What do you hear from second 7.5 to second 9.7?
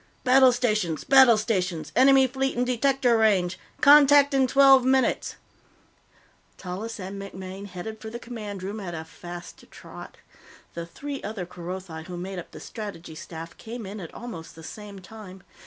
headed for the Command Room at a fast